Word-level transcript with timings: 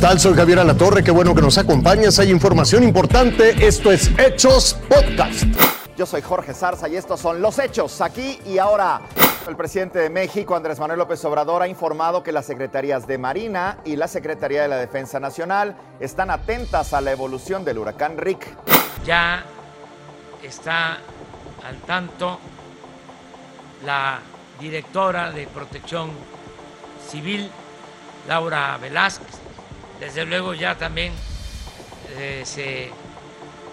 tal? 0.00 0.18
Soy 0.18 0.34
Javier 0.34 0.58
Alatorre, 0.60 1.04
qué 1.04 1.10
bueno 1.10 1.34
que 1.34 1.42
nos 1.42 1.58
acompañas. 1.58 2.18
Hay 2.18 2.30
información 2.30 2.82
importante. 2.82 3.66
Esto 3.66 3.92
es 3.92 4.10
Hechos 4.18 4.78
Podcast. 4.88 5.44
Yo 5.96 6.06
soy 6.06 6.22
Jorge 6.22 6.54
Zarza 6.54 6.88
y 6.88 6.96
estos 6.96 7.20
son 7.20 7.42
los 7.42 7.58
hechos 7.58 8.00
aquí 8.00 8.40
y 8.46 8.56
ahora. 8.56 9.02
El 9.46 9.56
presidente 9.56 9.98
de 9.98 10.08
México, 10.08 10.56
Andrés 10.56 10.78
Manuel 10.78 10.98
López 10.98 11.22
Obrador, 11.24 11.62
ha 11.62 11.68
informado 11.68 12.22
que 12.22 12.32
las 12.32 12.46
secretarías 12.46 13.06
de 13.06 13.18
Marina 13.18 13.78
y 13.84 13.96
la 13.96 14.08
Secretaría 14.08 14.62
de 14.62 14.68
la 14.68 14.76
Defensa 14.76 15.20
Nacional 15.20 15.76
están 15.98 16.30
atentas 16.30 16.94
a 16.94 17.00
la 17.00 17.10
evolución 17.10 17.64
del 17.64 17.78
huracán 17.78 18.16
Rick. 18.16 18.46
Ya 19.04 19.44
está 20.42 20.98
al 21.66 21.76
tanto 21.86 22.38
la 23.84 24.20
directora 24.58 25.30
de 25.30 25.46
Protección 25.46 26.10
Civil, 27.10 27.50
Laura 28.28 28.78
Velázquez. 28.80 29.49
Desde 30.00 30.24
luego 30.24 30.54
ya 30.54 30.76
también 30.76 31.12
eh, 32.16 32.42
se 32.46 32.90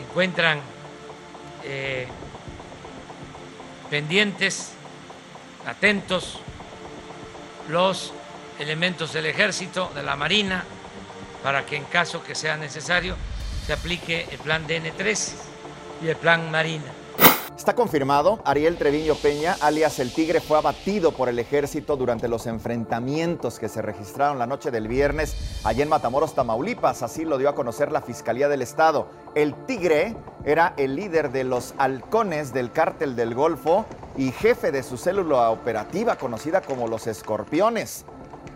encuentran 0.00 0.60
eh, 1.62 2.08
pendientes, 3.88 4.72
atentos 5.64 6.40
los 7.68 8.12
elementos 8.58 9.12
del 9.12 9.26
ejército, 9.26 9.92
de 9.94 10.02
la 10.02 10.16
marina, 10.16 10.64
para 11.44 11.64
que 11.64 11.76
en 11.76 11.84
caso 11.84 12.24
que 12.24 12.34
sea 12.34 12.56
necesario 12.56 13.16
se 13.64 13.72
aplique 13.72 14.26
el 14.32 14.38
plan 14.38 14.66
DN3 14.66 15.32
y 16.02 16.08
el 16.08 16.16
plan 16.16 16.50
Marina. 16.50 16.92
Está 17.58 17.74
confirmado, 17.74 18.38
Ariel 18.44 18.78
Treviño 18.78 19.16
Peña, 19.16 19.56
alias 19.60 19.98
El 19.98 20.12
Tigre, 20.12 20.40
fue 20.40 20.56
abatido 20.56 21.10
por 21.10 21.28
el 21.28 21.40
ejército 21.40 21.96
durante 21.96 22.28
los 22.28 22.46
enfrentamientos 22.46 23.58
que 23.58 23.68
se 23.68 23.82
registraron 23.82 24.38
la 24.38 24.46
noche 24.46 24.70
del 24.70 24.86
viernes 24.86 25.60
allá 25.64 25.82
en 25.82 25.88
Matamoros, 25.88 26.36
Tamaulipas. 26.36 27.02
Así 27.02 27.24
lo 27.24 27.36
dio 27.36 27.48
a 27.48 27.56
conocer 27.56 27.90
la 27.90 28.00
Fiscalía 28.00 28.48
del 28.48 28.62
Estado. 28.62 29.08
El 29.34 29.54
Tigre 29.66 30.14
era 30.44 30.72
el 30.76 30.94
líder 30.94 31.32
de 31.32 31.42
los 31.42 31.74
halcones 31.78 32.52
del 32.52 32.70
cártel 32.70 33.16
del 33.16 33.34
Golfo 33.34 33.86
y 34.16 34.30
jefe 34.30 34.70
de 34.70 34.84
su 34.84 34.96
célula 34.96 35.50
operativa 35.50 36.14
conocida 36.14 36.60
como 36.60 36.86
los 36.86 37.08
Escorpiones, 37.08 38.04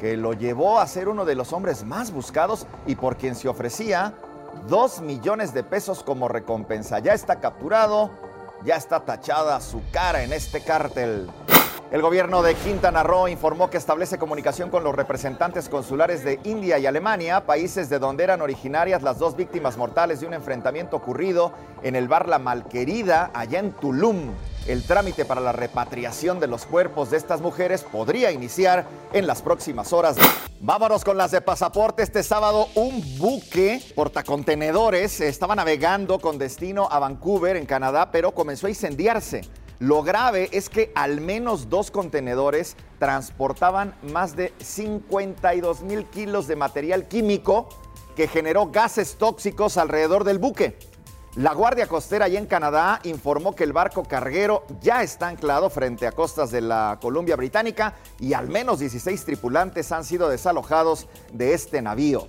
que 0.00 0.16
lo 0.16 0.32
llevó 0.32 0.80
a 0.80 0.86
ser 0.88 1.08
uno 1.08 1.24
de 1.24 1.36
los 1.36 1.52
hombres 1.52 1.84
más 1.84 2.10
buscados 2.10 2.66
y 2.84 2.96
por 2.96 3.16
quien 3.16 3.36
se 3.36 3.48
ofrecía 3.48 4.14
dos 4.68 5.00
millones 5.00 5.54
de 5.54 5.62
pesos 5.62 6.02
como 6.02 6.26
recompensa. 6.26 6.98
Ya 6.98 7.14
está 7.14 7.38
capturado 7.38 8.10
ya 8.64 8.76
está 8.76 9.00
tachada 9.00 9.60
su 9.60 9.82
cara 9.90 10.22
en 10.22 10.32
este 10.32 10.62
cártel. 10.62 11.28
El 11.90 12.02
gobierno 12.02 12.42
de 12.42 12.54
Quintana 12.54 13.02
Roo 13.02 13.28
informó 13.28 13.70
que 13.70 13.78
establece 13.78 14.18
comunicación 14.18 14.68
con 14.68 14.84
los 14.84 14.94
representantes 14.94 15.70
consulares 15.70 16.22
de 16.22 16.38
India 16.44 16.78
y 16.78 16.84
Alemania, 16.84 17.46
países 17.46 17.88
de 17.88 17.98
donde 17.98 18.24
eran 18.24 18.42
originarias 18.42 19.02
las 19.02 19.18
dos 19.18 19.36
víctimas 19.36 19.78
mortales 19.78 20.20
de 20.20 20.26
un 20.26 20.34
enfrentamiento 20.34 20.96
ocurrido 20.96 21.54
en 21.82 21.96
el 21.96 22.06
bar 22.06 22.28
La 22.28 22.38
Malquerida, 22.38 23.30
allá 23.32 23.60
en 23.60 23.72
Tulum. 23.72 24.32
El 24.66 24.84
trámite 24.84 25.24
para 25.24 25.40
la 25.40 25.52
repatriación 25.52 26.40
de 26.40 26.46
los 26.46 26.66
cuerpos 26.66 27.10
de 27.10 27.16
estas 27.16 27.40
mujeres 27.40 27.84
podría 27.84 28.32
iniciar 28.32 28.84
en 29.14 29.26
las 29.26 29.40
próximas 29.40 29.94
horas. 29.94 30.18
Vámonos 30.60 31.04
con 31.04 31.16
las 31.16 31.30
de 31.30 31.40
pasaporte. 31.40 32.02
Este 32.02 32.22
sábado 32.22 32.68
un 32.74 33.02
buque 33.16 33.80
portacontenedores 33.94 35.22
estaba 35.22 35.54
navegando 35.54 36.18
con 36.18 36.36
destino 36.36 36.86
a 36.90 36.98
Vancouver, 36.98 37.56
en 37.56 37.64
Canadá, 37.64 38.10
pero 38.10 38.32
comenzó 38.32 38.66
a 38.66 38.70
incendiarse. 38.70 39.40
Lo 39.80 40.02
grave 40.02 40.48
es 40.52 40.68
que 40.68 40.90
al 40.96 41.20
menos 41.20 41.70
dos 41.70 41.92
contenedores 41.92 42.76
transportaban 42.98 43.94
más 44.12 44.34
de 44.34 44.52
52 44.58 45.82
mil 45.82 46.04
kilos 46.06 46.48
de 46.48 46.56
material 46.56 47.06
químico 47.06 47.68
que 48.16 48.26
generó 48.26 48.72
gases 48.72 49.14
tóxicos 49.16 49.76
alrededor 49.76 50.24
del 50.24 50.40
buque. 50.40 50.76
La 51.36 51.54
Guardia 51.54 51.86
Costera 51.86 52.24
allá 52.24 52.40
en 52.40 52.46
Canadá 52.46 52.98
informó 53.04 53.54
que 53.54 53.62
el 53.62 53.72
barco 53.72 54.02
carguero 54.02 54.64
ya 54.80 55.04
está 55.04 55.28
anclado 55.28 55.70
frente 55.70 56.08
a 56.08 56.12
costas 56.12 56.50
de 56.50 56.60
la 56.60 56.98
Columbia 57.00 57.36
Británica 57.36 57.94
y 58.18 58.32
al 58.32 58.48
menos 58.48 58.80
16 58.80 59.24
tripulantes 59.24 59.92
han 59.92 60.02
sido 60.02 60.28
desalojados 60.28 61.06
de 61.32 61.54
este 61.54 61.80
navío. 61.82 62.26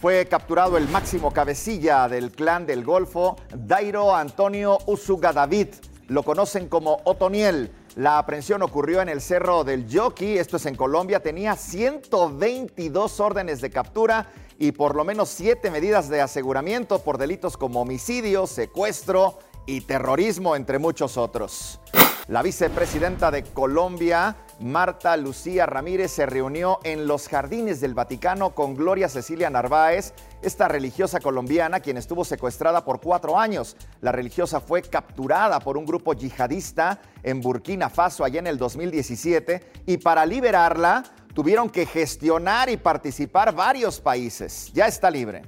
Fue 0.00 0.26
capturado 0.26 0.76
el 0.76 0.86
máximo 0.86 1.32
cabecilla 1.32 2.06
del 2.08 2.30
clan 2.30 2.64
del 2.64 2.84
Golfo, 2.84 3.34
Dairo 3.52 4.14
Antonio 4.14 4.78
Usuga 4.86 5.32
David. 5.32 5.70
Lo 6.08 6.22
conocen 6.22 6.68
como 6.68 7.00
Otoniel. 7.04 7.72
La 7.96 8.18
aprehensión 8.18 8.62
ocurrió 8.62 9.02
en 9.02 9.08
el 9.08 9.20
Cerro 9.20 9.64
del 9.64 9.88
Yoki, 9.88 10.38
esto 10.38 10.56
es 10.56 10.66
en 10.66 10.76
Colombia. 10.76 11.20
Tenía 11.20 11.56
122 11.56 13.20
órdenes 13.20 13.60
de 13.60 13.70
captura 13.70 14.30
y 14.58 14.72
por 14.72 14.94
lo 14.94 15.04
menos 15.04 15.28
siete 15.28 15.70
medidas 15.70 16.08
de 16.08 16.20
aseguramiento 16.20 17.00
por 17.00 17.18
delitos 17.18 17.56
como 17.56 17.80
homicidio, 17.80 18.46
secuestro 18.46 19.38
y 19.66 19.80
terrorismo, 19.80 20.54
entre 20.54 20.78
muchos 20.78 21.16
otros. 21.16 21.80
La 22.28 22.42
vicepresidenta 22.42 23.30
de 23.30 23.44
Colombia, 23.44 24.34
Marta 24.58 25.16
Lucía 25.16 25.64
Ramírez, 25.64 26.10
se 26.10 26.26
reunió 26.26 26.80
en 26.82 27.06
los 27.06 27.28
jardines 27.28 27.80
del 27.80 27.94
Vaticano 27.94 28.52
con 28.52 28.74
Gloria 28.74 29.08
Cecilia 29.08 29.48
Narváez, 29.48 30.12
esta 30.42 30.66
religiosa 30.66 31.20
colombiana 31.20 31.78
quien 31.78 31.96
estuvo 31.96 32.24
secuestrada 32.24 32.84
por 32.84 33.00
cuatro 33.00 33.38
años. 33.38 33.76
La 34.00 34.10
religiosa 34.10 34.58
fue 34.58 34.82
capturada 34.82 35.60
por 35.60 35.76
un 35.76 35.86
grupo 35.86 36.14
yihadista 36.14 36.98
en 37.22 37.40
Burkina 37.40 37.90
Faso 37.90 38.24
allá 38.24 38.40
en 38.40 38.48
el 38.48 38.58
2017 38.58 39.84
y 39.86 39.98
para 39.98 40.26
liberarla 40.26 41.04
tuvieron 41.32 41.70
que 41.70 41.86
gestionar 41.86 42.68
y 42.68 42.76
participar 42.76 43.54
varios 43.54 44.00
países. 44.00 44.72
Ya 44.74 44.88
está 44.88 45.12
libre. 45.12 45.42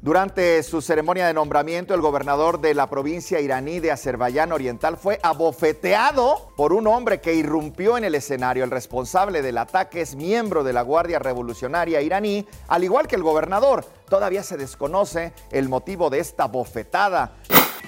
Durante 0.00 0.62
su 0.62 0.80
ceremonia 0.80 1.26
de 1.26 1.34
nombramiento, 1.34 1.92
el 1.92 2.00
gobernador 2.00 2.60
de 2.60 2.72
la 2.72 2.88
provincia 2.88 3.40
iraní 3.40 3.80
de 3.80 3.90
Azerbaiyán 3.90 4.52
Oriental 4.52 4.96
fue 4.96 5.18
abofeteado 5.24 6.52
por 6.56 6.72
un 6.72 6.86
hombre 6.86 7.20
que 7.20 7.34
irrumpió 7.34 7.98
en 7.98 8.04
el 8.04 8.14
escenario. 8.14 8.62
El 8.62 8.70
responsable 8.70 9.42
del 9.42 9.58
ataque 9.58 10.00
es 10.00 10.14
miembro 10.14 10.62
de 10.62 10.72
la 10.72 10.82
Guardia 10.82 11.18
Revolucionaria 11.18 12.00
iraní, 12.00 12.46
al 12.68 12.84
igual 12.84 13.08
que 13.08 13.16
el 13.16 13.24
gobernador. 13.24 13.84
Todavía 14.08 14.44
se 14.44 14.56
desconoce 14.56 15.32
el 15.50 15.68
motivo 15.68 16.10
de 16.10 16.20
esta 16.20 16.46
bofetada. 16.46 17.32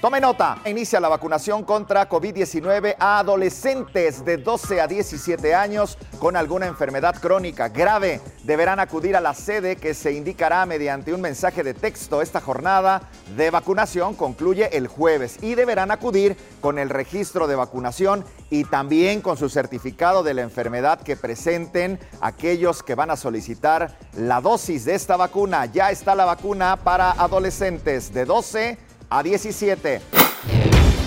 Tome 0.00 0.20
nota, 0.20 0.58
inicia 0.64 1.00
la 1.00 1.08
vacunación 1.08 1.64
contra 1.64 2.08
COVID-19 2.08 2.94
a 3.00 3.18
adolescentes 3.18 4.24
de 4.24 4.36
12 4.36 4.80
a 4.80 4.86
17 4.86 5.56
años 5.56 5.98
con 6.20 6.36
alguna 6.36 6.68
enfermedad 6.68 7.16
crónica 7.20 7.68
grave. 7.68 8.20
Deberán 8.44 8.78
acudir 8.78 9.16
a 9.16 9.20
la 9.20 9.34
sede 9.34 9.74
que 9.74 9.94
se 9.94 10.12
indicará 10.12 10.64
mediante 10.66 11.12
un 11.12 11.20
mensaje 11.20 11.64
de 11.64 11.74
texto. 11.74 12.22
Esta 12.22 12.40
jornada 12.40 13.10
de 13.36 13.50
vacunación 13.50 14.14
concluye 14.14 14.68
el 14.76 14.86
jueves 14.86 15.42
y 15.42 15.56
deberán 15.56 15.90
acudir 15.90 16.36
con 16.60 16.78
el 16.78 16.90
registro 16.90 17.48
de 17.48 17.56
vacunación 17.56 18.24
y 18.50 18.62
también 18.62 19.20
con 19.20 19.36
su 19.36 19.48
certificado 19.48 20.22
de 20.22 20.34
la 20.34 20.42
enfermedad 20.42 21.00
que 21.00 21.16
presenten 21.16 21.98
aquellos 22.20 22.84
que 22.84 22.94
van 22.94 23.10
a 23.10 23.16
solicitar 23.16 23.98
la 24.12 24.40
dosis 24.40 24.84
de 24.84 24.94
esta 24.94 25.16
vacuna. 25.16 25.66
Ya 25.66 25.90
está 25.90 26.14
la 26.14 26.24
vacuna 26.24 26.76
para 26.76 27.10
adolescentes 27.10 28.14
de 28.14 28.24
12 28.24 28.87
a 29.10 29.22
17. 29.22 30.00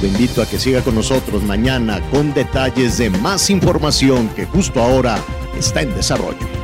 Lo 0.01 0.07
invito 0.07 0.41
a 0.41 0.45
que 0.47 0.57
siga 0.57 0.81
con 0.81 0.95
nosotros 0.95 1.43
mañana 1.43 2.01
con 2.09 2.33
detalles 2.33 2.97
de 2.97 3.09
más 3.09 3.49
información 3.49 4.29
que 4.29 4.45
justo 4.45 4.81
ahora 4.81 5.17
está 5.57 5.81
en 5.81 5.93
desarrollo. 5.93 6.60